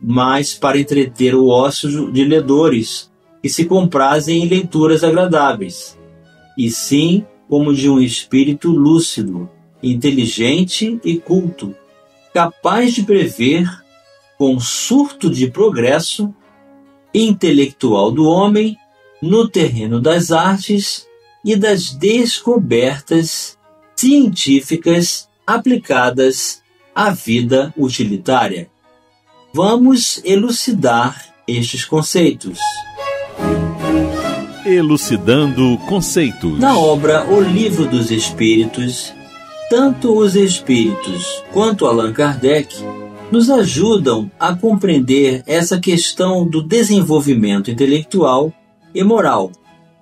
mas 0.00 0.54
para 0.54 0.78
entreter 0.78 1.34
o 1.34 1.48
ócio 1.48 2.12
de 2.12 2.24
ledores 2.24 3.10
que 3.42 3.48
se 3.48 3.64
comprazem 3.64 4.44
em 4.44 4.48
leituras 4.48 5.02
agradáveis, 5.02 5.98
e 6.56 6.70
sim 6.70 7.26
como 7.48 7.74
de 7.74 7.90
um 7.90 7.98
espírito 7.98 8.70
lúcido, 8.70 9.50
inteligente 9.82 11.00
e 11.04 11.16
culto, 11.16 11.74
capaz 12.32 12.94
de 12.94 13.02
prever, 13.02 13.68
com 14.38 14.60
surto 14.60 15.28
de 15.28 15.50
progresso 15.50 16.32
intelectual 17.12 18.12
do 18.12 18.28
homem 18.28 18.76
no 19.20 19.48
terreno 19.48 20.00
das 20.00 20.30
artes 20.30 21.04
e 21.44 21.56
das 21.56 21.90
descobertas 21.90 23.58
científicas 23.96 25.28
aplicadas 25.46 26.62
à 26.94 27.10
vida 27.10 27.72
utilitária. 27.76 28.68
Vamos 29.52 30.20
elucidar 30.24 31.34
estes 31.46 31.84
conceitos. 31.84 32.58
Elucidando 34.66 35.78
conceitos. 35.86 36.58
Na 36.58 36.78
obra 36.78 37.26
O 37.30 37.40
Livro 37.40 37.86
dos 37.86 38.10
Espíritos, 38.10 39.12
tanto 39.68 40.16
os 40.16 40.34
espíritos 40.34 41.42
quanto 41.52 41.86
Allan 41.86 42.12
Kardec 42.12 42.74
nos 43.30 43.50
ajudam 43.50 44.30
a 44.38 44.54
compreender 44.54 45.42
essa 45.46 45.78
questão 45.78 46.46
do 46.46 46.62
desenvolvimento 46.62 47.70
intelectual 47.70 48.52
e 48.94 49.02
moral. 49.02 49.50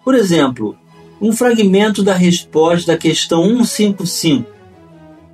Por 0.05 0.15
exemplo, 0.15 0.77
um 1.23 1.31
fragmento 1.33 2.03
da 2.03 2.15
resposta 2.15 2.93
da 2.93 2.99
questão 2.99 3.45
155. 3.65 4.51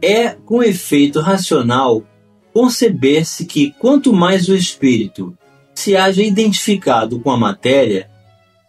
É 0.02 0.28
com 0.28 0.62
efeito 0.62 1.18
racional 1.18 2.04
conceber-se 2.52 3.46
que 3.46 3.72
quanto 3.78 4.12
mais 4.12 4.48
o 4.48 4.54
espírito 4.54 5.36
se 5.74 5.96
haja 5.96 6.22
identificado 6.22 7.18
com 7.20 7.30
a 7.30 7.38
matéria, 7.38 8.10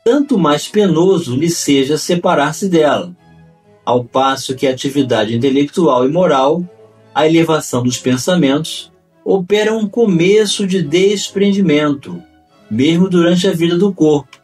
tanto 0.05 0.39
mais 0.39 0.69
penoso 0.69 1.35
lhe 1.35 1.49
seja 1.49 1.97
separar-se 1.97 2.69
dela, 2.69 3.13
ao 3.83 4.05
passo 4.05 4.55
que 4.55 4.65
a 4.65 4.71
atividade 4.71 5.35
intelectual 5.35 6.07
e 6.07 6.11
moral, 6.11 6.63
a 7.13 7.27
elevação 7.27 7.83
dos 7.83 7.97
pensamentos, 7.97 8.93
opera 9.25 9.73
um 9.73 9.89
começo 9.89 10.65
de 10.65 10.81
desprendimento, 10.81 12.21
mesmo 12.71 13.09
durante 13.09 13.45
a 13.45 13.51
vida 13.51 13.77
do 13.77 13.93
corpo, 13.93 14.39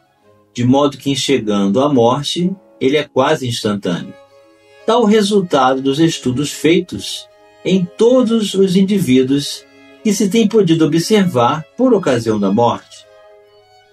de 0.52 0.64
modo 0.64 0.98
que, 0.98 1.10
enxergando 1.10 1.80
a 1.80 1.92
morte, 1.92 2.54
ele 2.80 2.96
é 2.96 3.04
quase 3.04 3.46
instantâneo. 3.46 4.14
Tal 4.86 5.04
resultado 5.04 5.82
dos 5.82 5.98
estudos 5.98 6.52
feitos 6.52 7.28
em 7.64 7.84
todos 7.96 8.54
os 8.54 8.76
indivíduos 8.76 9.64
que 10.02 10.12
se 10.12 10.28
tem 10.28 10.46
podido 10.46 10.86
observar 10.86 11.64
por 11.76 11.92
ocasião 11.92 12.38
da 12.38 12.52
morte. 12.52 13.04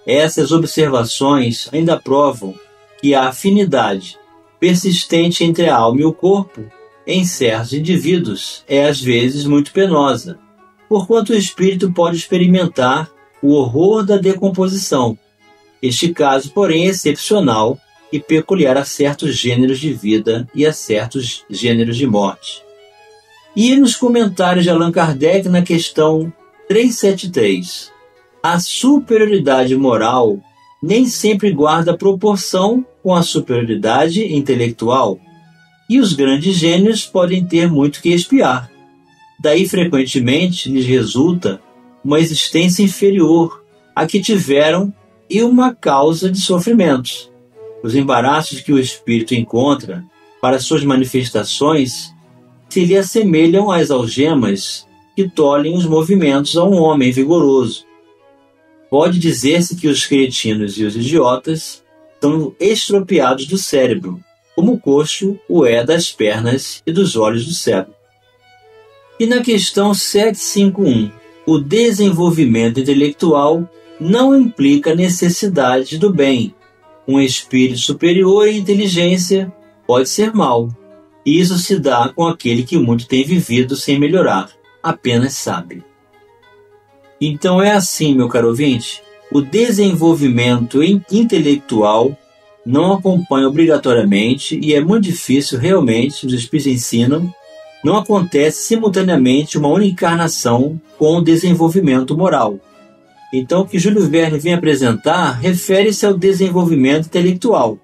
Essas 0.06 0.52
observações 0.52 1.68
ainda 1.72 1.98
provam 1.98 2.54
que 3.00 3.14
a 3.14 3.28
afinidade 3.28 4.16
persistente 4.60 5.42
entre 5.42 5.68
a 5.68 5.76
alma 5.76 6.02
e 6.02 6.04
o 6.04 6.12
corpo 6.12 6.64
em 7.06 7.24
certos 7.24 7.72
indivíduos 7.72 8.64
é 8.68 8.86
às 8.86 9.00
vezes 9.00 9.44
muito 9.44 9.72
penosa, 9.72 10.38
porquanto 10.88 11.32
o 11.32 11.36
espírito 11.36 11.92
pode 11.92 12.16
experimentar 12.16 13.10
o 13.42 13.52
horror 13.52 14.04
da 14.04 14.16
decomposição. 14.16 15.18
Este 15.82 16.14
caso, 16.14 16.50
porém, 16.52 16.86
é 16.86 16.90
excepcional 16.90 17.78
e 18.14 18.20
peculiar 18.20 18.76
a 18.76 18.84
certos 18.84 19.34
gêneros 19.34 19.80
de 19.80 19.92
vida 19.92 20.48
e 20.54 20.64
a 20.64 20.72
certos 20.72 21.44
gêneros 21.50 21.96
de 21.96 22.06
morte. 22.06 22.62
E 23.56 23.74
nos 23.74 23.96
comentários 23.96 24.62
de 24.62 24.70
Allan 24.70 24.92
Kardec 24.92 25.48
na 25.48 25.62
questão 25.62 26.32
373, 26.68 27.90
a 28.40 28.60
superioridade 28.60 29.76
moral 29.76 30.38
nem 30.80 31.06
sempre 31.06 31.50
guarda 31.50 31.98
proporção 31.98 32.86
com 33.02 33.12
a 33.12 33.20
superioridade 33.20 34.32
intelectual, 34.32 35.18
e 35.90 35.98
os 35.98 36.12
grandes 36.12 36.54
gênios 36.54 37.04
podem 37.04 37.44
ter 37.44 37.68
muito 37.68 38.00
que 38.00 38.10
espiar. 38.10 38.70
Daí, 39.40 39.66
frequentemente, 39.66 40.70
lhes 40.70 40.86
resulta 40.86 41.60
uma 42.04 42.20
existência 42.20 42.84
inferior 42.84 43.60
à 43.92 44.06
que 44.06 44.20
tiveram 44.20 44.94
e 45.28 45.42
uma 45.42 45.74
causa 45.74 46.30
de 46.30 46.38
sofrimentos. 46.38 47.33
Os 47.84 47.94
embaraços 47.94 48.62
que 48.62 48.72
o 48.72 48.78
espírito 48.78 49.34
encontra 49.34 50.02
para 50.40 50.58
suas 50.58 50.82
manifestações 50.82 52.14
se 52.66 52.82
lhe 52.82 52.96
assemelham 52.96 53.70
às 53.70 53.90
algemas 53.90 54.86
que 55.14 55.28
tolhem 55.28 55.76
os 55.76 55.84
movimentos 55.84 56.56
a 56.56 56.64
um 56.64 56.80
homem 56.80 57.12
vigoroso. 57.12 57.84
Pode 58.88 59.18
dizer-se 59.18 59.76
que 59.76 59.86
os 59.86 60.06
cretinos 60.06 60.78
e 60.78 60.84
os 60.84 60.96
idiotas 60.96 61.84
são 62.22 62.56
estropiados 62.58 63.46
do 63.46 63.58
cérebro, 63.58 64.18
como 64.56 64.72
o 64.72 64.80
coxo 64.80 65.38
o 65.46 65.66
é 65.66 65.84
das 65.84 66.10
pernas 66.10 66.82
e 66.86 66.90
dos 66.90 67.16
olhos 67.16 67.44
do 67.44 67.52
cego. 67.52 67.92
E 69.20 69.26
na 69.26 69.42
questão 69.42 69.92
751, 69.92 71.10
o 71.44 71.58
desenvolvimento 71.58 72.80
intelectual 72.80 73.68
não 74.00 74.34
implica 74.34 74.94
necessidade 74.94 75.98
do 75.98 76.10
bem, 76.10 76.54
um 77.06 77.20
espírito 77.20 77.78
superior 77.78 78.48
em 78.48 78.58
inteligência 78.58 79.52
pode 79.86 80.08
ser 80.08 80.32
mal. 80.32 80.68
E 81.24 81.40
isso 81.40 81.58
se 81.58 81.78
dá 81.78 82.10
com 82.14 82.26
aquele 82.26 82.62
que 82.62 82.78
muito 82.78 83.06
tem 83.06 83.24
vivido 83.24 83.76
sem 83.76 83.98
melhorar, 83.98 84.50
apenas 84.82 85.34
sabe. 85.34 85.82
Então 87.20 87.62
é 87.62 87.72
assim, 87.72 88.14
meu 88.14 88.28
caro 88.28 88.48
ouvinte, 88.48 89.02
o 89.32 89.40
desenvolvimento 89.40 90.82
intelectual 90.82 92.16
não 92.64 92.92
acompanha 92.92 93.48
obrigatoriamente 93.48 94.58
e 94.62 94.74
é 94.74 94.80
muito 94.80 95.04
difícil 95.04 95.58
realmente, 95.58 96.26
os 96.26 96.32
espíritos 96.32 96.72
ensinam, 96.72 97.32
não 97.82 97.96
acontece 97.96 98.62
simultaneamente 98.62 99.58
uma 99.58 99.68
única 99.68 100.06
encarnação 100.06 100.80
com 100.98 101.18
o 101.18 101.22
desenvolvimento 101.22 102.16
moral. 102.16 102.58
Então, 103.36 103.62
o 103.62 103.66
que 103.66 103.80
Júlio 103.80 104.08
Verne 104.08 104.38
vem 104.38 104.54
apresentar 104.54 105.32
refere-se 105.40 106.06
ao 106.06 106.14
desenvolvimento 106.16 107.06
intelectual. 107.06 107.76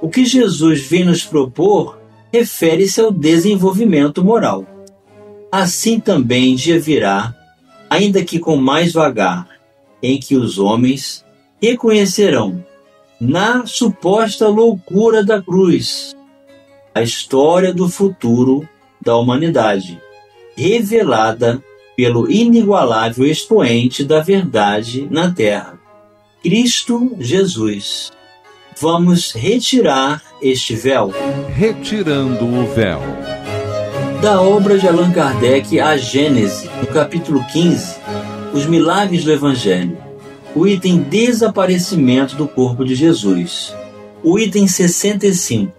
O 0.00 0.08
que 0.08 0.24
Jesus 0.24 0.80
vem 0.80 1.04
nos 1.04 1.22
propor 1.22 1.98
refere-se 2.32 2.98
ao 2.98 3.12
desenvolvimento 3.12 4.24
moral. 4.24 4.66
Assim 5.52 6.00
também 6.00 6.54
dia 6.54 6.80
virá, 6.80 7.34
ainda 7.90 8.24
que 8.24 8.38
com 8.38 8.56
mais 8.56 8.90
vagar, 8.90 9.46
em 10.02 10.18
que 10.18 10.34
os 10.36 10.58
homens 10.58 11.22
reconhecerão, 11.60 12.64
na 13.20 13.66
suposta 13.66 14.48
loucura 14.48 15.22
da 15.22 15.42
cruz, 15.42 16.16
a 16.94 17.02
história 17.02 17.74
do 17.74 17.90
futuro 17.90 18.66
da 18.98 19.14
humanidade, 19.18 20.00
revelada 20.56 21.62
pelo 21.98 22.30
inigualável 22.30 23.26
expoente 23.26 24.04
da 24.04 24.20
verdade 24.20 25.08
na 25.10 25.32
Terra, 25.32 25.80
Cristo 26.40 27.16
Jesus. 27.18 28.12
Vamos 28.80 29.32
retirar 29.32 30.22
este 30.40 30.76
véu. 30.76 31.12
Retirando 31.56 32.44
o 32.44 32.72
véu. 32.72 33.00
Da 34.22 34.40
obra 34.40 34.78
de 34.78 34.86
Allan 34.86 35.10
Kardec, 35.10 35.80
A 35.80 35.96
Gênese, 35.96 36.70
no 36.80 36.86
capítulo 36.86 37.44
15, 37.52 37.96
Os 38.54 38.64
Milagres 38.64 39.24
do 39.24 39.32
Evangelho. 39.32 39.98
O 40.54 40.68
item 40.68 41.02
Desaparecimento 41.02 42.36
do 42.36 42.46
corpo 42.46 42.84
de 42.84 42.94
Jesus. 42.94 43.74
O 44.22 44.38
item 44.38 44.68
65. 44.68 45.72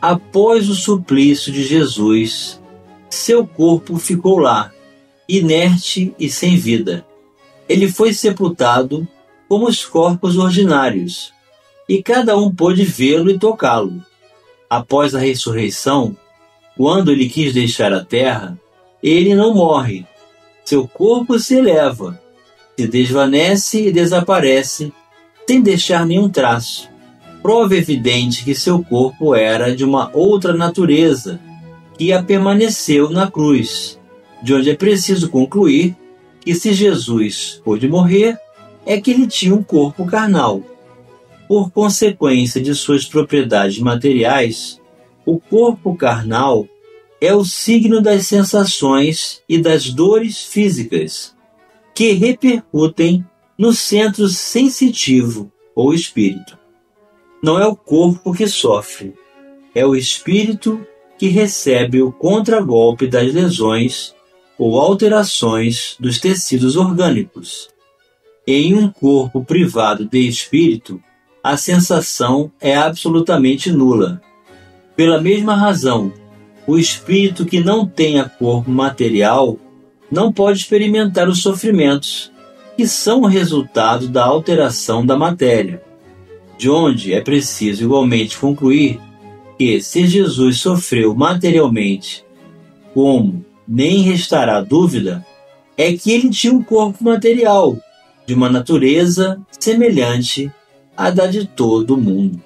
Após 0.00 0.68
o 0.68 0.74
suplício 0.76 1.52
de 1.52 1.64
Jesus, 1.64 2.62
seu 3.10 3.44
corpo 3.44 3.98
ficou 3.98 4.38
lá, 4.38 4.70
inerte 5.28 6.14
e 6.18 6.28
sem 6.28 6.56
vida. 6.56 7.06
Ele 7.68 7.90
foi 7.90 8.12
sepultado 8.12 9.06
como 9.48 9.68
os 9.68 9.84
corpos 9.84 10.36
ordinários, 10.36 11.32
e 11.88 12.02
cada 12.02 12.36
um 12.36 12.50
pôde 12.50 12.84
vê-lo 12.84 13.30
e 13.30 13.38
tocá-lo. 13.38 14.02
Após 14.68 15.14
a 15.14 15.18
ressurreição, 15.18 16.16
quando 16.76 17.12
ele 17.12 17.28
quis 17.28 17.52
deixar 17.52 17.92
a 17.92 18.04
terra, 18.04 18.58
ele 19.02 19.34
não 19.34 19.54
morre. 19.54 20.06
Seu 20.64 20.88
corpo 20.88 21.38
se 21.38 21.56
eleva, 21.56 22.18
se 22.78 22.86
desvanece 22.86 23.88
e 23.88 23.92
desaparece, 23.92 24.92
sem 25.46 25.60
deixar 25.60 26.06
nenhum 26.06 26.28
traço. 26.28 26.88
Prova 27.42 27.76
evidente 27.76 28.44
que 28.44 28.54
seu 28.54 28.82
corpo 28.82 29.34
era 29.34 29.74
de 29.74 29.84
uma 29.84 30.10
outra 30.14 30.54
natureza, 30.54 31.40
que 31.98 32.12
a 32.12 32.22
permaneceu 32.22 33.10
na 33.10 33.30
cruz, 33.30 33.98
de 34.42 34.52
onde 34.54 34.70
é 34.70 34.74
preciso 34.74 35.30
concluir 35.30 35.96
que 36.40 36.54
se 36.54 36.72
Jesus 36.72 37.60
pôde 37.64 37.88
morrer, 37.88 38.36
é 38.84 39.00
que 39.00 39.10
ele 39.12 39.26
tinha 39.26 39.54
um 39.54 39.62
corpo 39.62 40.04
carnal. 40.04 40.62
Por 41.48 41.70
consequência 41.70 42.60
de 42.60 42.74
suas 42.74 43.04
propriedades 43.04 43.78
materiais, 43.78 44.80
o 45.24 45.38
corpo 45.38 45.94
carnal 45.94 46.66
é 47.20 47.32
o 47.32 47.44
signo 47.44 48.00
das 48.00 48.26
sensações 48.26 49.42
e 49.48 49.56
das 49.58 49.88
dores 49.90 50.42
físicas, 50.42 51.34
que 51.94 52.12
repercutem 52.12 53.24
no 53.56 53.72
centro 53.72 54.26
sensitivo 54.28 55.52
ou 55.76 55.94
espírito. 55.94 56.58
Não 57.40 57.60
é 57.60 57.66
o 57.66 57.76
corpo 57.76 58.32
que 58.32 58.48
sofre, 58.48 59.14
é 59.74 59.86
o 59.86 59.94
espírito 59.94 60.84
que 61.16 61.28
recebe 61.28 62.02
o 62.02 62.10
contragolpe 62.10 63.06
das 63.06 63.32
lesões 63.32 64.14
ou 64.58 64.78
alterações 64.78 65.96
dos 65.98 66.18
tecidos 66.18 66.76
orgânicos. 66.76 67.68
Em 68.46 68.74
um 68.74 68.90
corpo 68.90 69.44
privado 69.44 70.04
de 70.04 70.26
espírito, 70.26 71.00
a 71.42 71.56
sensação 71.56 72.50
é 72.60 72.76
absolutamente 72.76 73.70
nula. 73.70 74.20
Pela 74.94 75.20
mesma 75.20 75.54
razão, 75.54 76.12
o 76.66 76.78
espírito 76.78 77.44
que 77.44 77.60
não 77.60 77.86
tenha 77.86 78.28
corpo 78.28 78.70
material 78.70 79.58
não 80.10 80.32
pode 80.32 80.60
experimentar 80.60 81.28
os 81.28 81.40
sofrimentos, 81.40 82.30
que 82.76 82.86
são 82.86 83.22
o 83.22 83.26
resultado 83.26 84.08
da 84.08 84.24
alteração 84.24 85.04
da 85.04 85.16
matéria. 85.16 85.82
De 86.58 86.68
onde 86.68 87.12
é 87.12 87.20
preciso 87.20 87.82
igualmente 87.82 88.38
concluir 88.38 89.00
que, 89.58 89.80
se 89.80 90.06
Jesus 90.06 90.58
sofreu 90.58 91.14
materialmente, 91.14 92.24
como 92.94 93.44
nem 93.66 94.02
restará 94.02 94.60
dúvida, 94.60 95.24
é 95.76 95.92
que 95.92 96.10
ele 96.10 96.30
tinha 96.30 96.52
um 96.52 96.62
corpo 96.62 97.02
material, 97.02 97.76
de 98.26 98.34
uma 98.34 98.48
natureza 98.48 99.40
semelhante 99.58 100.50
à 100.96 101.10
da 101.10 101.26
de 101.26 101.46
todo 101.46 101.96
mundo. 101.96 102.40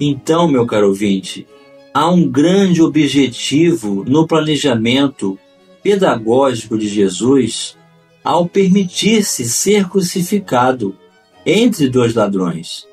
Então, 0.00 0.48
meu 0.48 0.66
caro 0.66 0.88
ouvinte, 0.88 1.46
há 1.92 2.10
um 2.10 2.28
grande 2.28 2.82
objetivo 2.82 4.04
no 4.06 4.26
planejamento 4.26 5.38
pedagógico 5.82 6.76
de 6.76 6.88
Jesus 6.88 7.76
ao 8.24 8.48
permitir-se 8.48 9.44
ser 9.44 9.88
crucificado 9.88 10.96
entre 11.44 11.88
dois 11.88 12.14
ladrões, 12.14 12.86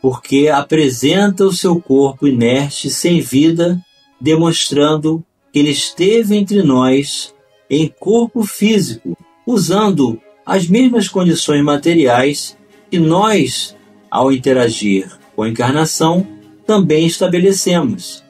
porque 0.00 0.48
apresenta 0.48 1.44
o 1.44 1.52
seu 1.52 1.78
corpo 1.80 2.26
inerte 2.26 2.88
sem 2.90 3.20
vida, 3.20 3.78
demonstrando 4.18 5.22
ele 5.58 5.70
esteve 5.70 6.36
entre 6.36 6.62
nós 6.62 7.34
em 7.68 7.88
corpo 7.88 8.44
físico, 8.44 9.16
usando 9.46 10.20
as 10.44 10.66
mesmas 10.66 11.08
condições 11.08 11.62
materiais 11.62 12.56
que 12.90 12.98
nós, 12.98 13.76
ao 14.10 14.32
interagir 14.32 15.10
com 15.36 15.42
a 15.42 15.48
encarnação, 15.48 16.26
também 16.66 17.06
estabelecemos 17.06 18.22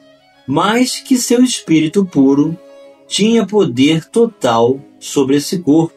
mas 0.51 0.99
que 0.99 1.15
seu 1.15 1.43
espírito 1.43 2.03
puro 2.03 2.57
tinha 3.07 3.45
poder 3.45 4.05
total 4.05 4.83
sobre 4.99 5.35
esse 5.35 5.59
corpo. 5.59 5.93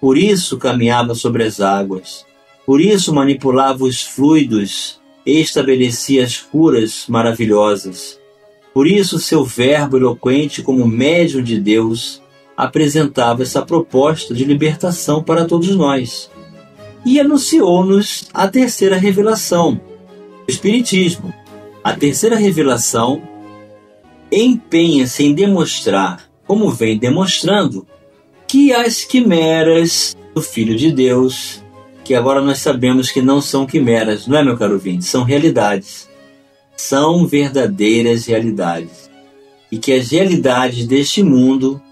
Por 0.00 0.18
isso 0.18 0.58
caminhava 0.58 1.14
sobre 1.14 1.44
as 1.44 1.60
águas, 1.60 2.26
por 2.66 2.80
isso 2.80 3.14
manipulava 3.14 3.84
os 3.84 4.02
fluidos 4.02 5.00
e 5.24 5.40
estabelecia 5.40 6.24
as 6.24 6.38
curas 6.38 7.04
maravilhosas. 7.08 8.17
Por 8.72 8.86
isso 8.86 9.18
seu 9.18 9.44
verbo 9.44 9.96
eloquente 9.96 10.62
como 10.62 10.86
médium 10.86 11.42
de 11.42 11.58
Deus 11.58 12.22
apresentava 12.56 13.42
essa 13.42 13.62
proposta 13.62 14.34
de 14.34 14.44
libertação 14.44 15.22
para 15.22 15.44
todos 15.44 15.74
nós. 15.76 16.30
E 17.04 17.20
anunciou-nos 17.20 18.28
a 18.34 18.48
terceira 18.48 18.96
revelação, 18.96 19.80
o 20.46 20.50
Espiritismo. 20.50 21.32
A 21.84 21.94
terceira 21.94 22.36
revelação 22.36 23.22
empenha-se 24.30 25.24
em 25.24 25.32
demonstrar, 25.32 26.28
como 26.46 26.70
vem 26.70 26.98
demonstrando, 26.98 27.86
que 28.46 28.72
as 28.72 29.04
quimeras 29.04 30.16
do 30.34 30.42
Filho 30.42 30.76
de 30.76 30.90
Deus, 30.90 31.62
que 32.04 32.14
agora 32.14 32.40
nós 32.40 32.58
sabemos 32.58 33.10
que 33.10 33.22
não 33.22 33.40
são 33.40 33.66
quimeras, 33.66 34.26
não 34.26 34.38
é, 34.38 34.42
meu 34.42 34.56
caro 34.56 34.74
ouvinte? 34.74 35.04
São 35.04 35.22
realidades. 35.22 36.07
São 36.78 37.26
verdadeiras 37.26 38.24
realidades. 38.26 39.10
E 39.70 39.78
que 39.78 39.92
as 39.92 40.12
realidades 40.12 40.86
deste 40.86 41.24
mundo 41.24 41.82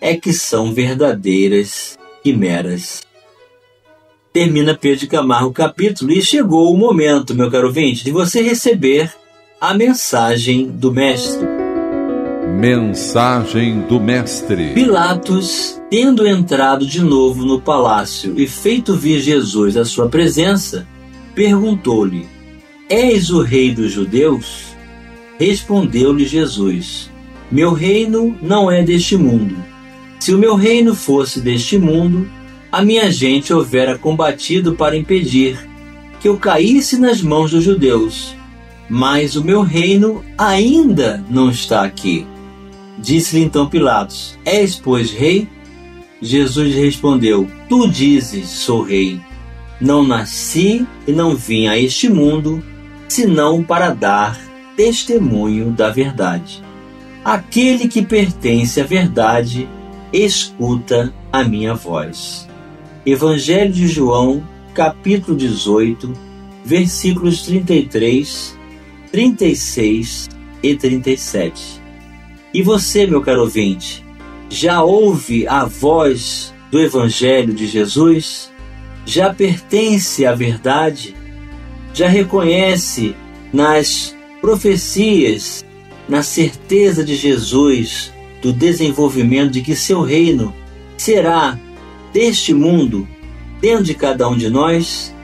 é 0.00 0.16
que 0.16 0.32
são 0.32 0.74
verdadeiras 0.74 1.96
quimeras. 2.22 3.00
Termina 4.32 4.76
Pedro 4.76 4.98
de 4.98 5.06
Camargo 5.06 5.50
o 5.50 5.52
capítulo 5.52 6.10
e 6.10 6.20
chegou 6.20 6.74
o 6.74 6.76
momento, 6.76 7.32
meu 7.32 7.48
caro 7.48 7.68
ouvinte, 7.68 8.02
de 8.02 8.10
você 8.10 8.42
receber 8.42 9.14
a 9.60 9.72
mensagem 9.72 10.66
do 10.66 10.92
Mestre. 10.92 11.46
Mensagem 12.58 13.82
do 13.82 14.00
Mestre. 14.00 14.74
Pilatos, 14.74 15.80
tendo 15.88 16.26
entrado 16.26 16.84
de 16.84 17.00
novo 17.00 17.44
no 17.44 17.60
palácio 17.60 18.34
e 18.36 18.48
feito 18.48 18.96
vir 18.96 19.20
Jesus 19.20 19.76
à 19.76 19.84
sua 19.84 20.08
presença, 20.08 20.86
perguntou-lhe: 21.36 22.33
És 22.88 23.30
o 23.30 23.40
rei 23.40 23.74
dos 23.74 23.92
judeus? 23.92 24.76
Respondeu-lhe 25.38 26.26
Jesus: 26.26 27.10
Meu 27.50 27.72
reino 27.72 28.36
não 28.42 28.70
é 28.70 28.82
deste 28.82 29.16
mundo. 29.16 29.56
Se 30.20 30.34
o 30.34 30.38
meu 30.38 30.54
reino 30.54 30.94
fosse 30.94 31.40
deste 31.40 31.78
mundo, 31.78 32.28
a 32.70 32.82
minha 32.82 33.10
gente 33.10 33.54
houvera 33.54 33.96
combatido 33.96 34.74
para 34.74 34.96
impedir 34.96 35.58
que 36.20 36.28
eu 36.28 36.36
caísse 36.36 36.98
nas 36.98 37.22
mãos 37.22 37.52
dos 37.52 37.64
judeus. 37.64 38.34
Mas 38.88 39.34
o 39.34 39.42
meu 39.42 39.62
reino 39.62 40.22
ainda 40.36 41.24
não 41.30 41.50
está 41.50 41.84
aqui. 41.84 42.26
Disse-lhe 42.98 43.42
então 43.42 43.66
Pilatos: 43.66 44.38
És, 44.44 44.76
pois, 44.76 45.10
rei? 45.10 45.48
Jesus 46.20 46.74
respondeu: 46.74 47.50
Tu 47.66 47.88
dizes, 47.88 48.46
sou 48.48 48.82
rei. 48.82 49.18
Não 49.80 50.06
nasci 50.06 50.86
e 51.06 51.12
não 51.12 51.34
vim 51.34 51.66
a 51.66 51.78
este 51.78 52.10
mundo, 52.10 52.62
senão 53.14 53.62
para 53.62 53.94
dar 53.94 54.36
testemunho 54.76 55.70
da 55.70 55.88
verdade. 55.88 56.60
Aquele 57.24 57.86
que 57.86 58.02
pertence 58.02 58.80
à 58.80 58.84
verdade, 58.84 59.68
escuta 60.12 61.14
a 61.32 61.44
minha 61.44 61.74
voz. 61.74 62.48
Evangelho 63.06 63.72
de 63.72 63.86
João, 63.86 64.42
capítulo 64.74 65.36
18, 65.36 66.12
versículos 66.64 67.42
33, 67.42 68.58
36 69.12 70.28
e 70.60 70.74
37. 70.74 71.80
E 72.52 72.62
você, 72.62 73.06
meu 73.06 73.22
caro 73.22 73.42
ouvinte, 73.42 74.04
já 74.50 74.82
ouve 74.82 75.46
a 75.46 75.64
voz 75.64 76.52
do 76.68 76.80
Evangelho 76.80 77.54
de 77.54 77.68
Jesus? 77.68 78.52
já 79.06 79.32
pertence 79.32 80.24
à 80.24 80.34
verdade, 80.34 81.14
já 81.94 82.08
reconhece 82.08 83.14
nas 83.52 84.14
profecias, 84.40 85.64
na 86.08 86.22
certeza 86.22 87.02
de 87.02 87.14
Jesus, 87.14 88.12
do 88.42 88.52
desenvolvimento 88.52 89.52
de 89.52 89.62
que 89.62 89.74
seu 89.74 90.02
reino 90.02 90.54
será 90.98 91.58
deste 92.12 92.52
mundo 92.52 93.08
dentro 93.60 93.84
de 93.84 93.94
cada 93.94 94.28
um 94.28 94.36
de 94.36 94.50
nós, 94.50 95.14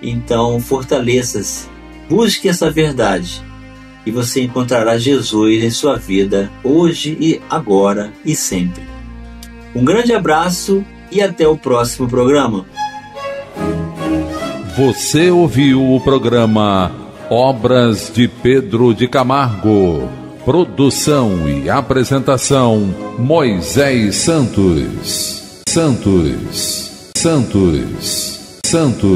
então 0.00 0.60
fortaleça-se, 0.60 1.66
busque 2.08 2.48
essa 2.48 2.70
verdade 2.70 3.42
e 4.06 4.10
você 4.10 4.42
encontrará 4.42 4.96
Jesus 4.96 5.64
em 5.64 5.70
sua 5.70 5.96
vida 5.96 6.50
hoje 6.62 7.16
e 7.20 7.40
agora 7.50 8.12
e 8.24 8.36
sempre. 8.36 8.82
Um 9.74 9.84
grande 9.84 10.12
abraço 10.12 10.84
e 11.10 11.20
até 11.20 11.48
o 11.48 11.56
próximo 11.56 12.08
programa. 12.08 12.64
Você 14.78 15.28
ouviu 15.28 15.92
o 15.92 16.00
programa 16.00 16.92
Obras 17.28 18.12
de 18.14 18.28
Pedro 18.28 18.94
de 18.94 19.08
Camargo. 19.08 20.08
Produção 20.44 21.48
e 21.48 21.68
apresentação 21.68 22.94
Moisés 23.18 24.14
Santos. 24.14 25.60
Santos. 25.68 27.10
Santos. 27.16 28.38
Santos. 28.64 29.02